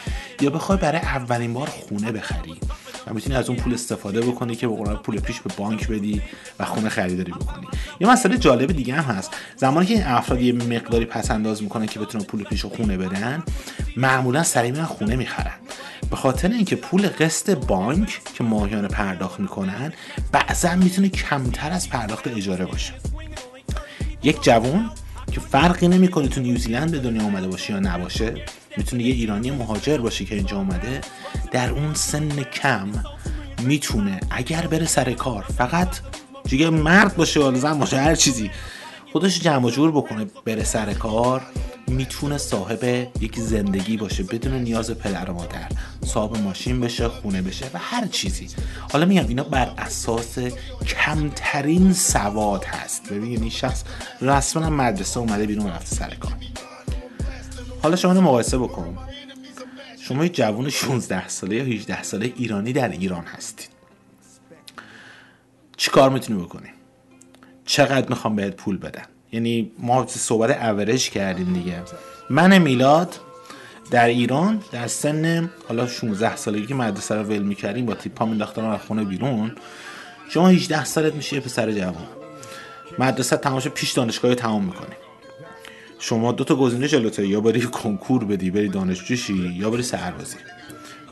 [0.40, 2.55] یا بخوای برای اولین بار خونه بخری.
[3.07, 6.23] و می‌تونی از اون پول استفاده بکنی که به پول پیش به بانک بدی
[6.59, 7.66] و خونه خریداری بکنی.
[8.01, 9.31] یه مسئله جالب دیگه هم هست.
[9.57, 12.97] زمانی که این افراد یه مقداری پس انداز می‌کنن که بتونن پول پیش و خونه
[12.97, 13.42] بدن
[13.97, 15.55] معمولا سریع میرن خونه می‌خرن.
[16.11, 19.92] به خاطر اینکه پول قسط بانک که ماهیانه پرداخت می‌کنن
[20.33, 22.92] بعضا می‌تونه کمتر از پرداخت اجاره باشه.
[24.23, 24.90] یک جوان
[25.32, 28.34] که فرقی نمی‌کنه تو نیوزیلند به دنیا آمده باشه یا نباشه.
[28.76, 31.00] می‌تونه یه ایرانی مهاجر باشه که اینجا اومده.
[31.52, 32.88] در اون سن کم
[33.62, 35.88] می‌تونه اگر بره سر کار فقط
[36.44, 38.50] دیگه مرد باشه یا زن باشه هر چیزی.
[39.12, 41.42] خودش جمع جور بکنه بره سر کار.
[41.88, 42.85] می‌تونه صاحب
[43.20, 45.68] یک زندگی باشه بدون نیاز پدر و مادر.
[46.05, 48.49] صاحب ماشین بشه خونه بشه و هر چیزی.
[48.92, 50.38] حالا میگم اینا بر اساس
[50.87, 53.09] کمترین سواد هست.
[53.11, 53.85] ببینید این شخص
[54.20, 56.33] رسما مدرسه اومده بیرون رفته سر کار.
[57.83, 58.99] حالا شما مقایسه بکن.
[60.01, 63.68] شما یک جوان 16 ساله یا 18 ساله ایرانی در ایران هستید.
[65.77, 66.68] چی کار می‌تونی بکنی؟
[67.64, 69.05] چقدر می‌خوام بهت پول بدن
[69.37, 71.83] یعنی ما صحبت اورج کردیم دیگه.
[72.31, 73.14] من میلاد
[73.90, 78.64] در ایران در سن حالا 16 سالگی که مدرسه رو ول می‌کردیم با تیپا مینداختن
[78.64, 79.53] از خونه بیرون.
[80.29, 82.07] شما 18 سالت میشه یه پسر جوان؟
[82.99, 84.94] مدرسه تماشا پیش دانشگاه تمام می‌کنی.
[85.99, 90.37] شما دو تا گزینه جلوته یا بری کنکور بدی بری دانشجوشی یا بری سربازی.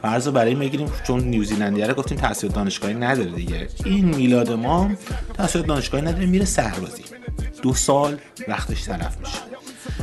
[0.03, 3.69] فرض برای می‌گیریم چون نیوزیلندی رو گفتیم تحصیل دانشگاهی نداره دیگه.
[3.85, 4.91] این میلاد ما
[5.35, 7.13] تحصیل دانشگاهی نداره میره سربازی.
[7.63, 9.39] دو سال وقتش طرف میشه.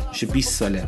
[0.10, 0.86] میشه 20 ساله.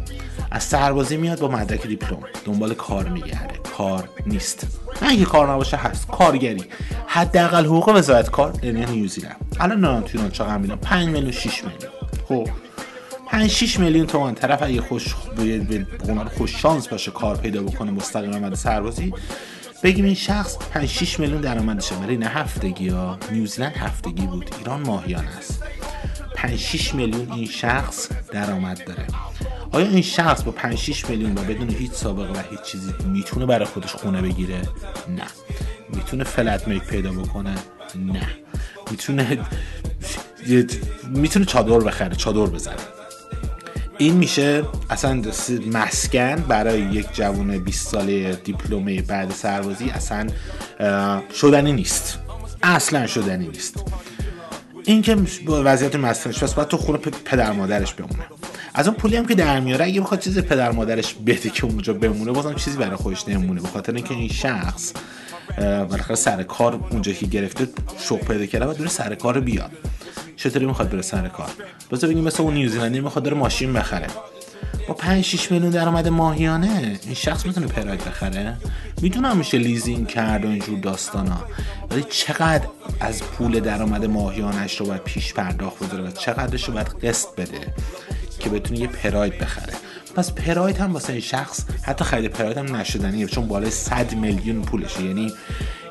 [0.52, 2.20] از سربازی میاد با مدرک دیپلم.
[2.46, 3.60] دنبال کار میگرده.
[3.78, 4.68] کار نیست.
[5.02, 6.08] نه اینکه کار نباشه هست.
[6.08, 6.64] کارگری.
[7.08, 9.36] حداقل حقوق وزارت کار یعنی نیوزیلند.
[9.60, 11.92] الان نه تو چقدر میدن 5 میلیون 6 میلیون.
[12.28, 12.50] خب.
[13.28, 14.36] 5 6 میلیون تومان.
[14.36, 15.86] طرف اگه خوش به
[16.38, 19.14] خوش شانس باشه کار پیدا بکنه مستقیم آمده سربازی
[19.84, 21.96] بگیم این شخص 5 6 میلیون درآمدشه.
[21.96, 23.18] ولی نه هفتگی ها.
[23.32, 24.56] نیوزیلند هفتگی بود.
[24.60, 25.63] ایران ماهیان است.
[26.44, 29.06] 5 6 میلیون این شخص درآمد داره.
[29.72, 33.46] آیا این شخص با 5 6 میلیون و بدون هیچ سابقه و هیچ چیزی می‌تونه
[33.46, 34.62] برای خودش خونه بگیره؟
[35.10, 35.24] نه.
[35.90, 37.56] می‌تونه فلت میک پیدا بکنه؟
[37.96, 38.28] نه.
[38.92, 39.40] می‌تونه
[41.10, 42.76] می‌تونه چادر بخره چادر بزنه.
[43.98, 45.22] این میشه اصلا
[45.72, 50.28] مسکن برای یک جوان 20 ساله دیپلمه بعد سربازی اصلا
[51.36, 52.20] شدنی نیست.
[52.64, 53.84] اصلا شدنی نیست.
[54.86, 55.18] این که
[55.48, 58.26] وضعیت مسکنش پس باید تو خونه پدر مادرش بمونه.
[58.74, 61.94] از اون پولی هم که در میاره اگه بخواد چیز پدر مادرش بده که اونجا
[61.94, 63.62] بمونه بازم چیزی برای خودش نمونه.
[63.62, 64.94] به خاطر اینکه این شخص
[65.58, 67.68] بالاخره سر کار اونجا که گرفته
[68.00, 69.72] شوق پیدا کرده و دور سر کار بیاد.
[70.36, 71.50] چطوری می‌خواد بره سر کار؟
[71.92, 74.08] لازم بگیم مثل اون نیوزیلندی می‌خواد داره ماشین بخره.
[74.88, 78.58] با 5 6 میلیون درآمد ماهیانه این شخص می‌تونه پراید بخره؟
[79.02, 81.44] می‌دونم میشه لیزینگ کرد و اینجور داستانا
[81.92, 82.68] ولی چقدر
[83.00, 87.74] از پول درآمد ماهیانش رو باید پیش پرداخت بذاره و چقدرش رو باید قسط بده
[88.40, 89.74] که بتونه یه پراید بخره؟
[90.16, 94.62] پس پراید هم واسه این شخص حتی خرید پراید هم نشدنیه چون بالای 100 میلیون
[94.62, 95.04] پولشه.
[95.04, 95.32] یعنی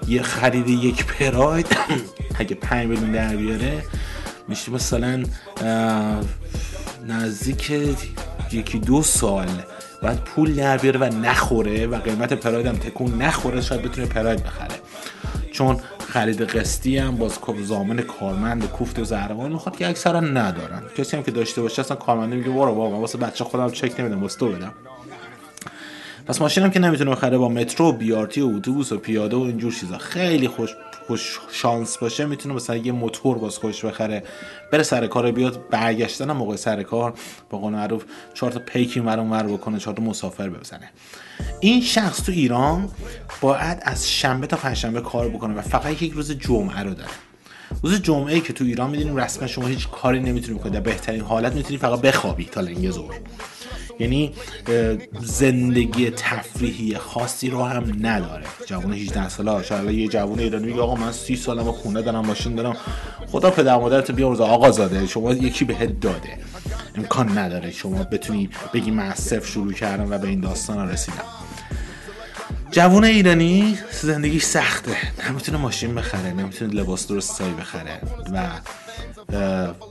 [0.08, 1.66] یه خرید یک پراید
[2.40, 3.82] اگه 5 میلیون در بیاره
[4.48, 5.24] میشه مثلا
[7.06, 7.72] نزدیک
[8.54, 9.48] یکی دو سال
[10.02, 14.44] باید پول در بیاره و نخوره و قیمت پراید هم تکون نخوره شاید بتونه پراید
[14.44, 14.74] بخره.
[15.52, 15.76] چون
[16.08, 20.82] خرید قسطی هم باز زامن کارمند کوفت و زهرمان می‌خواد که اکثرا ندارن.
[20.96, 24.22] کسی هم که داشته باشه اصلا کارمنده میگه برو بابا واسه بچه خودم چک نمیدم
[24.22, 24.72] واسه تو بدم.
[26.26, 29.98] پس ماشینم که نمی‌تونه بخره با مترو بیارتی و اتوبوس و پیاده و اینجور چیزا
[29.98, 30.70] خیلی خوش
[31.06, 34.22] خوش شانس باشه می‌تونه مثلا یه موتور باز خوش بخره
[34.72, 37.14] بره سر کار بیاد برگشتن موقع سر کار
[37.50, 38.04] با قول معروف
[38.35, 40.90] چهار پیکی ور بکنه چهار مسافر بزنه.
[41.61, 42.88] این شخص تو ایران
[43.40, 47.11] باید از شنبه تا پنجشنبه کار بکنه و فقط یک روز جمعه رو داره.
[47.82, 51.52] روز جمعه که تو ایران می‌دونیم رسما شما هیچ کاری نمی‌تونی بکنی در بهترین حالت
[51.52, 53.14] می‌تونی فقط بخوابی تا لنگ زور
[53.98, 54.33] یعنی
[55.20, 58.44] زندگی تفریحی خاصی رو هم نداره.
[58.66, 62.55] جوان 18 ساله شاید یه جوان ایرانی میگه آقا من 30 سالم خونه دارم ماشین
[62.55, 62.76] دارم.
[63.26, 66.38] خدا پدر مادرت بیامرز آقا زاده شما یکی بهت داده.
[66.94, 71.24] امکان نداره شما بتونی بگی من شروع کردم و به این داستان رسیدم.
[72.70, 74.96] جوان ایرانی زندگیش سخته.
[75.28, 78.00] نمی‌تونه ماشین بخره نمی‌تونه لباس درست سایی بخره
[78.33, 78.48] و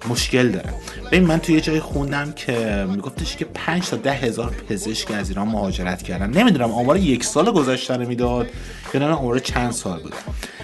[0.10, 0.74] مشکل داره.
[1.08, 5.30] ببین من توی یه جایی خوندم که میگفتش که 5 تا ده هزار پزشک از
[5.30, 6.30] ایران مهاجرت کردن.
[6.30, 8.48] نمی‌دونم آمار یک سال گذشته رو می‌داد
[8.94, 10.16] یا نه آمار چند سال بوده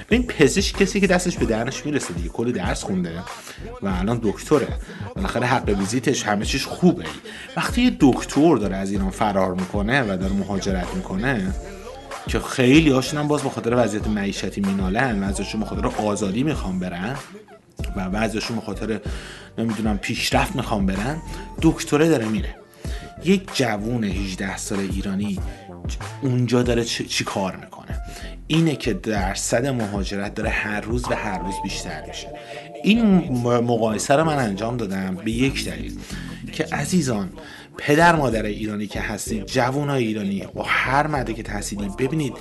[0.09, 3.11] ببین پزشک کسی که دستش به درنش می‌رسه دیگه کلی درس خونده
[3.81, 4.67] و الان دکتره.
[5.15, 7.05] بالاخره حق ویزیتش همه چیش خوبه
[7.57, 11.53] وقتی یه دکتر داره از ایران فرار می‌کنه و داره مهاجرت می‌کنه
[12.27, 16.79] که خیلی هاشون باز به خاطر وضعیت معیشتی مینالن و ازشون به خاطر آزادی می‌خوام
[16.79, 17.15] برن
[17.95, 18.99] و بعضیشون به خاطر
[19.57, 21.17] نمی‌دونم پیشرفت می‌خوام برن
[21.61, 22.55] دکتره داره میره.
[23.23, 25.39] یک جوون 18 سال ایرانی
[26.21, 28.01] اونجا داره چی کار می‌کنه؟
[28.47, 32.27] اینه که درصد مهاجرت داره هر روز و هر روز بیشتر میشه.
[32.83, 35.99] این مقایسه رو من انجام دادم به یک دلیل
[36.51, 37.29] که عزیزان
[37.77, 42.33] پدر مادر ایرانی که هستید جوان ایرانی با هر مدرک تحصیلی ببینید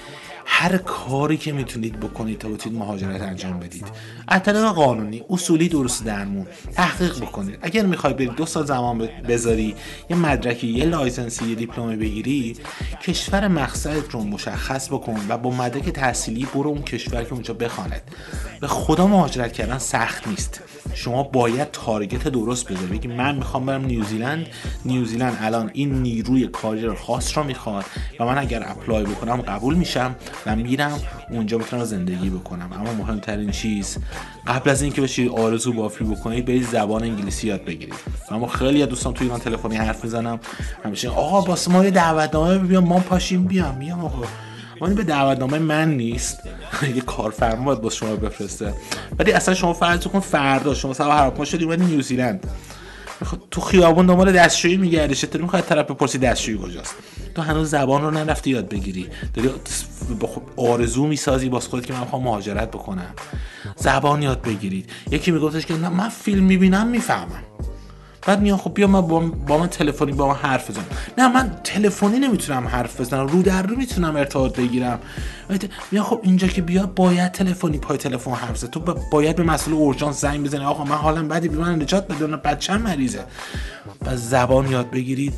[0.58, 3.86] هر کاری که می‌تونید بکنید تا بتونید مهاجرت انجام بدید.
[4.28, 4.42] از
[4.74, 7.58] قانونی اصولی درست درمون تحقیق بکنید.
[7.62, 9.74] اگر می‌خوای برید دو سال زمان بذاری
[10.10, 12.56] یه مدرکی یه license ی یه دیپلم بگیری
[13.02, 18.02] کشور مقصدت رو مشخص بکن و با مدرک تحصیلی برو اون کشور که اونجا بخواند.
[18.60, 20.62] به خدا مهاجرت کردن سخت نیست.
[20.94, 22.86] شما باید target درست بذاری.
[22.86, 24.46] بگی من می‌خوام برم نیوزیلند
[24.84, 27.84] نیوزیلند الان این نیروی کاری خاص رو می‌خواد
[28.20, 30.16] و من اگر اپلای بکنم قبول میشم.
[30.46, 32.72] و میرم اونجا می‌تونم زندگی بکنم.
[32.72, 33.98] اما مهمترین چیز
[34.46, 37.94] قبل از اینکه بشید آرزو بافی بکنید برید زبان انگلیسی یاد بگیرید.
[38.30, 40.40] اما خیلی از دوستان توی ایران تلفنی حرف می‌زنم.
[40.84, 44.22] همیشه آقا واسه ما یه دعوتنامه بیام ما پاشیم بیام میام آقا.
[44.80, 46.40] ولی به دعوتنامه من نیست.
[46.96, 48.74] یه کارفرما باید با شما بفرسته.
[49.18, 52.46] ولی اصلا شما فرض کن فردا شما سبا هراپا شدی اومدی نیوزیلند.
[53.50, 56.94] تو خیابون دنبال دستشویی میگردی چطوری می‌خواد طرف بپرسی دستشویی کجاست؟
[57.34, 59.08] تو هنوز زبان رو نرفتی یاد بگیری.
[59.34, 59.50] داری
[60.56, 63.14] آرزو می‌سازی باز خودت که من می‌خوام مهاجرت بکنم.
[63.76, 64.90] زبان یاد بگیرید.
[65.10, 67.42] یکی میگفتش که نه من فیلم می‌بینم می‌فهمم.
[68.26, 70.84] بعد میان خب بیا من با, من تلفنی با من حرف بزنم
[71.18, 73.26] نه من تلفنی نمی‌تونم حرف بزنم.
[73.26, 74.98] رو در رو می‌تونم ارتباط بگیرم.
[75.90, 79.74] میان خب اینجا که بیا باید تلفنی پای تلفن حرف بزنم تو باید به مسئله
[79.74, 80.64] اورژانس زنگ بزنی.
[80.64, 82.26] آقا من حالم بدی بی من نجات بده.
[82.26, 83.24] بچه‌م مریضه.
[84.06, 85.34] و زبان یاد بگیرید.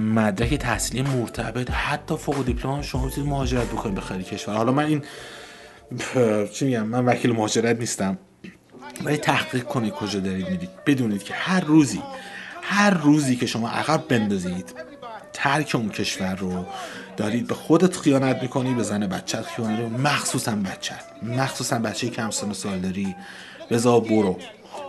[0.00, 4.54] مدرک تحصیلی مرتبط حتی فوق دیپلم شما می‌تونید مهاجرت بکنید به خیلی کشور.
[4.54, 5.02] حالا من این
[6.52, 8.18] چی میگم؟ من وکیل مهاجرت نیستم.
[9.04, 12.02] ولی تحقیق کنید کجا دارید می‌دید بدونید که هر روزی
[12.62, 14.74] هر روزی که شما عقب بندازید
[15.32, 16.66] ترک اون کشور رو
[17.16, 22.30] دارید به خودت خیانت می‌کنی به زن بچت خیانت رو مخصوصا بچه مخصوصا بچه کم
[22.30, 23.16] سن سال داری.
[23.70, 24.38] بزا برو.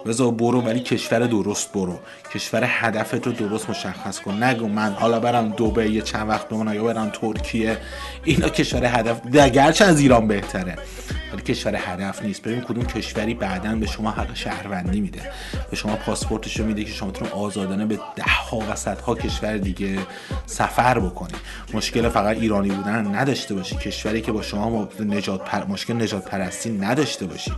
[0.05, 1.99] بذار برو ولی کشور درست برو.
[2.33, 4.43] کشور هدفت رو درست مشخص کن.
[4.43, 7.77] نگو من حالا برم دوبه یه چند وقت بمونم یا برم ترکیه.
[8.23, 10.75] اینا کشور هدف گرچه از ایران بهتره.
[11.33, 12.41] ولی کشور هدف نیست.
[12.41, 15.21] ببین کدوم کشوری بعدا به شما حق شهروندی میده.
[15.69, 19.57] به شما پاسپورتش رو میده که شما تون آزادانه به ده ها و صدها کشور
[19.57, 19.97] دیگه
[20.45, 21.34] سفر بکنی
[21.73, 23.75] مشکل فقط ایرانی بودن نداشته باشی.
[23.75, 25.65] کشوری که با شما نژاد پر...
[25.65, 27.51] مشکل نژاد پرستی نداشته باشی.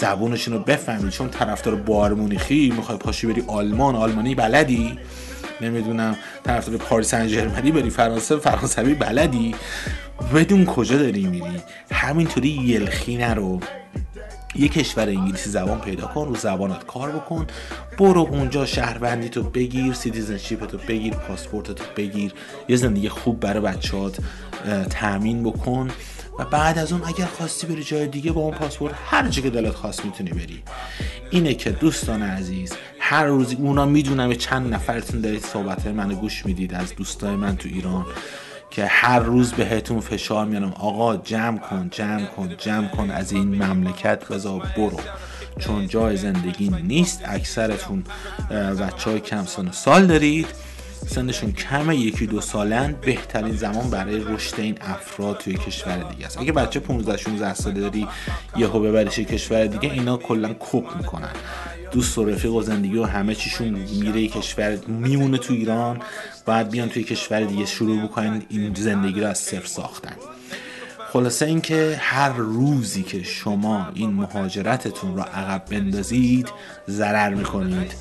[0.00, 1.10] زبونشون رو بفهمی.
[1.10, 3.96] چون طرفدار بایرن مونیخی می‌خوای پاشی بری آلمان.
[3.96, 4.98] آلمانی بلدی؟
[5.60, 6.16] نمی‌دونم.
[6.44, 9.54] طرفدار پاریس سن ژرمنی بری فرانسه؟ فرانسوی بلدی؟
[10.34, 13.60] بدون کجا داری میری؟ همینطوری یلخی نرو
[14.54, 17.46] یه کشور انگلیسی زبان پیدا کن رو زبانت کار بکن.
[17.98, 22.32] برو اونجا شهروندی تو بگیر citizenship تو بگیر پاسپورت تو بگیر.
[22.68, 24.18] یه زندگی خوب برای بچهات
[24.90, 25.90] تأمین بکن.
[26.38, 29.50] و بعد از اون اگر خواستی بری جای دیگه با اون پاسپورت هر جا که
[29.50, 30.62] دلت خواست می‌تونی بری.
[31.30, 36.74] اینه که دوستان عزیز هر روزی اونا می‌دونم چند نفرتون دارید صحبت منو گوش می‌دید
[36.74, 38.06] از دوستای من تو ایران
[38.70, 40.72] که هر روز بهتون فشار میارم.
[40.72, 45.00] آقا جمع کن جمع کن جمع کن از این مملکت بذار برو.
[45.58, 47.22] چون جای زندگی نیست.
[47.24, 48.04] اکثرتون
[48.80, 50.46] بچه های کم سال دارید.
[51.08, 52.94] سنشون کمه یکی دو سالن.
[53.00, 56.38] بهترین زمان برای رشد این افراد توی کشور دیگه است.
[56.38, 58.08] اگه بچه 15 16 ساله داری
[58.56, 61.30] یهو ببریش کشور دیگه اینا کلا کپ می‌کنن.
[61.92, 66.00] دوست و رفیق و زندگی و همه چیشون میره کشور میمونه تو ایران
[66.46, 70.16] بعد بیان توی کشور دیگه شروع بکنن این زندگی رو از صفر ساختن.
[71.12, 76.48] خلاصه اینکه هر روزی که شما این مهاجرتتون رو عقب بندازید
[76.88, 77.92] ضرر می‌کنید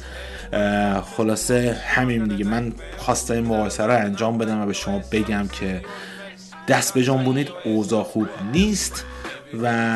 [1.18, 2.46] خلاصه همین دیگه.
[2.46, 5.82] من خواسته این مقایسه رو انجام بدم و به شما بگم که
[6.68, 9.06] دست به جنبونید اوضاع خوب نیست
[9.64, 9.96] و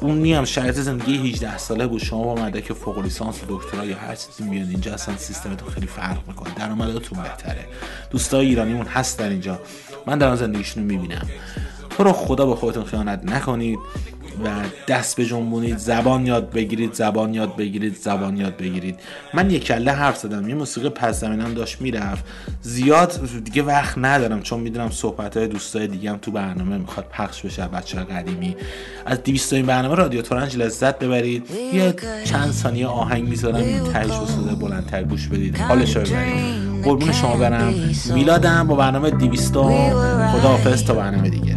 [0.00, 2.02] اون نیم شرایط زندگی 18 ساله بود.
[2.02, 5.86] شما با مدرک فوق لیسانس و دکترا یا هر چیزی میاد اینجا اصلا سیستمتون خیلی
[5.86, 6.54] فرق می‌کنه.
[6.54, 7.66] درآمدتون بهتره.
[8.10, 9.58] دوستای ایرانیمون هستن اینجا.
[10.06, 11.28] من در زندگیشون رو می‌بینم.
[11.90, 13.78] تو رو خدا به خودتون خیانت نکنید.
[14.44, 14.48] و
[14.88, 19.00] دست به جنبونید زبان یاد بگیرید زبان یاد بگیرید زبان یاد بگیرید.
[19.34, 22.24] من یک کله حرف زدم یه موسیقی پس زمینم داشت می‌رفت.
[22.62, 27.42] زیاد دیگه وقت ندارم چون می‌دونم صحبت های دوستای دیگه هم تو برنامه می‌خواد پخش
[27.42, 28.56] بشه بچه قدیمی.
[29.06, 31.44] از 200 این برنامه رادیو تورنج لذت ببرید.
[31.74, 35.56] یه چند ثانیه آهنگ می‌ذارم این تهش و بلندتر گوش بدید.
[35.56, 36.02] حالش رو
[36.84, 37.74] قربون شما برم.
[38.14, 39.52] میلادم با برنامه 200
[40.32, 41.56] خداحافظ تا برنامه دیگه.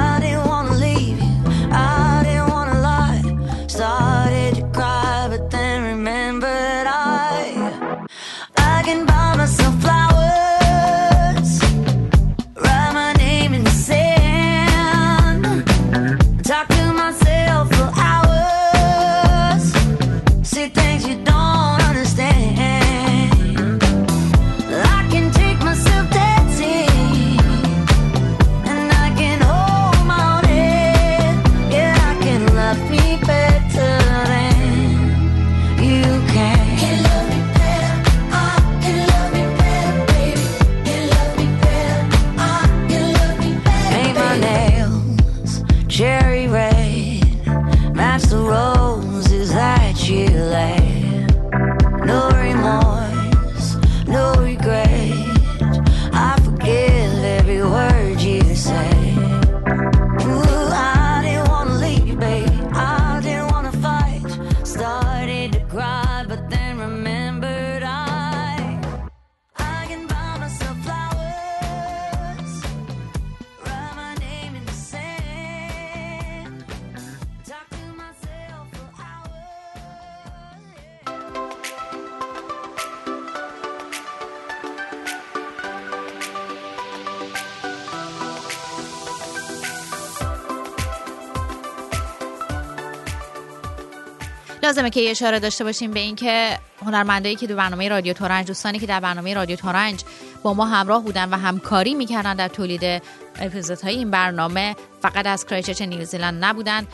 [94.71, 98.79] لازمه که یه اشاره داشته باشیم به اینکه هنرمندایی که تو برنامه رادیو تورنج دوستانی
[98.79, 100.03] که در برنامه رادیو تورنج
[100.43, 103.01] با ما همراه بودن و همکاری می‌کردن در تولید
[103.39, 106.87] اپیزودهای این برنامه فقط از کرایچرچ نیوزیلند نبودن.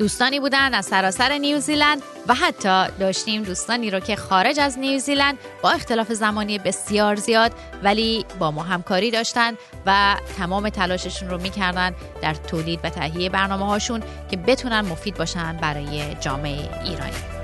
[0.00, 5.70] دوستانی بودن از سراسر نیوزیلند و حتی داشتیم دوستانی رو که خارج از نیوزیلند با
[5.70, 9.54] اختلاف زمانی بسیار زیاد ولی با ما همکاری داشتن
[9.86, 15.56] و تمام تلاششون رو می‌کردن در تولید و تهیه برنامه هاشون که بتونن مفید باشن
[15.56, 17.39] برای جامعه ایرانی.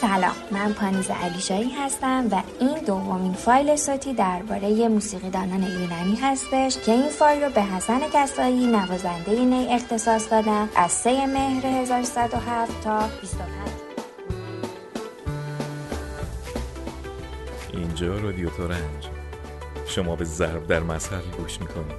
[0.00, 6.92] سلام من پانیز علیشایی هستم و این دومین فایل صوتی درباره موسیقیدانان ایرانی هستش که
[6.92, 13.08] این فایل رو به حسن کسایی نوازنده نی اختصاص دادم از 3 مهر 1307 تا
[13.20, 13.50] 25
[17.72, 19.08] اینجا رادیو تورنج.
[19.86, 21.96] شما به ضرب در مسئله گوش می‌کنید.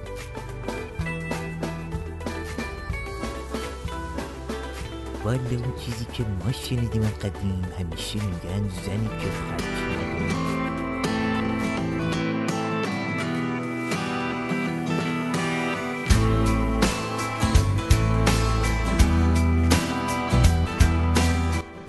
[5.24, 10.52] والا اون چیزی که ما شنیدیم قدیم همیشه میگن زنی که نداره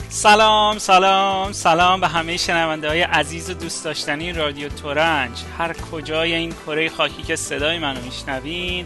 [0.10, 5.32] سلام سلام سلام به همه شنونده های عزیز و دوست داشتنی رادیو تورنج.
[5.58, 8.86] هر کجای این کره خاکی که صدای منو میشنوین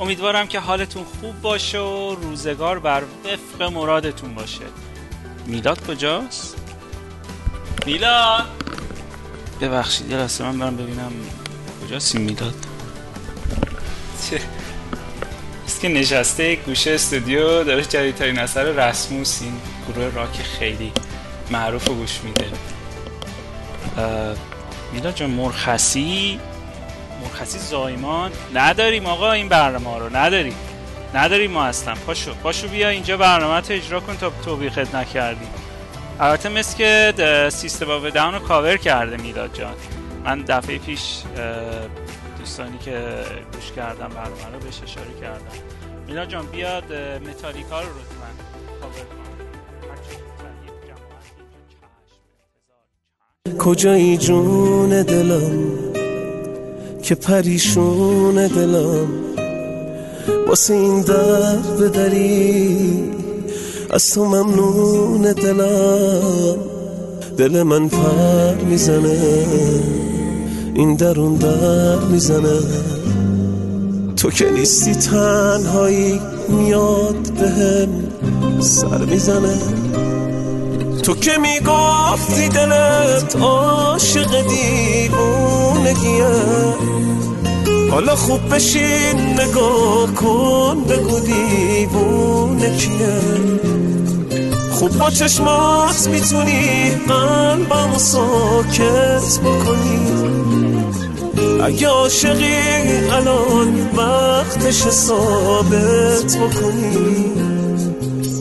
[0.00, 4.64] امیدوارم که حالتون خوب باشه و روزگار بر وفق مرادتون باشه.
[5.46, 6.56] میلاد کجاست؟
[7.86, 8.46] میلاد!
[9.60, 11.12] ببخشید یه لحظه من برم ببینم
[11.84, 12.54] کجاست این میلاد.
[15.66, 19.52] است که نشسته گوشه استودیو داره جدیدترین اثر رسموس این
[19.88, 20.92] گروه راک خیلی
[21.50, 22.46] معروف و گوش میده.
[24.92, 26.40] میلاد جان مرخصی؟
[27.22, 30.54] مرخصی زایمان نداریم آقا این برنامه رو نداریم.
[31.14, 35.48] نداریم ما اصلا پاشو پاشو بیا اینجا برنامه تو اجرا کن تا توبیخت نکردیم
[36.20, 37.14] البته مثل که
[37.48, 39.74] System of a Down رو کاور کرده میلاد جان.
[40.24, 41.22] من دفعه پیش
[42.38, 45.58] دوستانی که گوش کردم برنامه رو بهش اشاره کردم.
[46.06, 46.92] میلاد جان بیاد
[47.28, 48.28] متالیکا رو لطفا
[48.80, 49.18] کاور کن.
[53.58, 55.97] کجایی جون دلم؟
[57.08, 59.08] که پریشون دلم.
[60.48, 62.76] واسه این درد دری
[63.90, 66.56] از تو ممنون دلم.
[67.36, 69.46] دل من پر می‌زنه
[70.74, 72.58] این درون در می‌زنه.
[74.16, 77.88] تو که نیستی تنهایی میاد بهم
[78.60, 79.58] سر می‌زنه.
[81.08, 86.26] تو که می‌گفتی دلت عاشق دیوونگیه.
[87.90, 93.20] حالا خوب بشین نگاه کن بگو دیوونه کیه.
[94.70, 100.00] خوب با چشمات می‌تونی قلبمو ساکت بکنی.
[101.62, 102.54] اگه عاشقی
[103.12, 107.32] الان وقتش ثابت بکنی.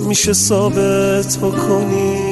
[0.08, 2.27] میشه ثابت بکنی.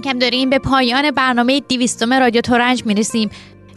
[0.00, 3.30] کم کم داریم به پایان برنامه دیویستوم رادیو تورنج می‌رسیم.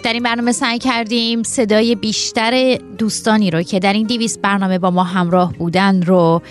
[0.04, 4.92] در این برنامه سعی کردیم صدای بیشتر دوستانی رو که در این دیویست برنامه با
[4.92, 6.42] ما همراه بودن رو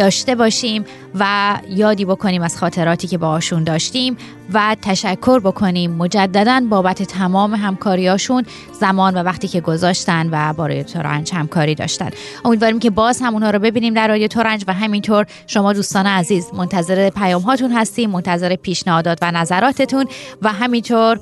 [0.00, 0.84] داشته باشیم
[1.14, 4.16] و یادی بکنیم از خاطراتی که باهاشون داشتیم
[4.52, 8.44] و تشکر بکنیم مجددا بابت تمام همکاریاشون
[8.80, 12.10] زمان و وقتی که گذاشتن و با رادیو تورنج همکاری داشتن.
[12.44, 16.46] امیدواریم که باز هم اونها رو ببینیم در رادیو تورنج و همینطور شما دوستان عزیز
[16.54, 20.06] منتظر پیام هاتون هستیم منتظر پیشنهادات و نظراتتون
[20.42, 21.20] و همینطور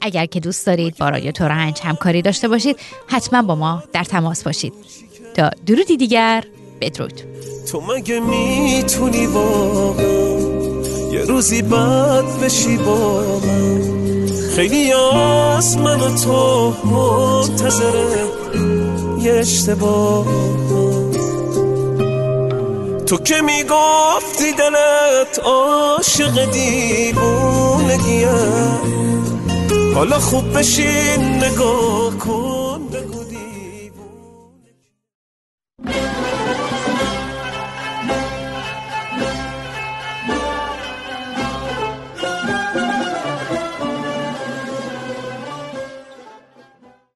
[0.00, 2.76] اگر که دوست دارید با رادیو تورنج همکاری داشته باشید
[3.08, 4.72] حتما با ما در تماس باشید.
[5.34, 6.44] تا درودی دیگر
[6.80, 7.22] بدرود.
[7.66, 10.38] تو مگه می‌تونی واقعا
[11.12, 13.82] یه روزی بد بشی با من؟
[14.56, 18.24] خیلی از من و تو منتظره
[19.20, 20.26] یه اشتباه.
[23.06, 28.28] تو که می‌گفتی دلت عاشق دیوونگیه؟
[29.94, 33.26] حالا خوب بشین نگاه کن بگو